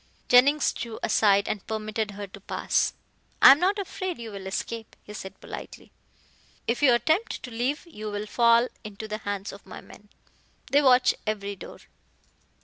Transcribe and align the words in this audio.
Jennings 0.29 0.73
drew 0.73 0.97
aside 1.03 1.47
and 1.47 1.67
permitted 1.67 2.09
her 2.09 2.25
to 2.25 2.41
pass. 2.41 2.93
"I 3.39 3.51
am 3.51 3.59
not 3.59 3.77
afraid 3.77 4.17
you 4.17 4.31
will 4.31 4.47
escape," 4.47 4.95
he 5.03 5.13
said 5.13 5.39
politely. 5.39 5.91
"If 6.65 6.81
you 6.81 6.95
attempt 6.95 7.43
to 7.43 7.51
leave 7.51 7.85
you 7.85 8.09
will 8.09 8.25
fall 8.25 8.67
into 8.83 9.07
the 9.07 9.19
hands 9.19 9.51
of 9.53 9.63
my 9.63 9.79
men. 9.79 10.09
They 10.71 10.81
watch 10.81 11.13
every 11.27 11.55
door." 11.55 11.81